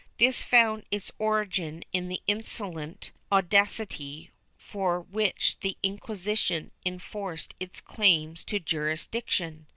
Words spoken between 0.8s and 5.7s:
its origin in the insolent audacity with which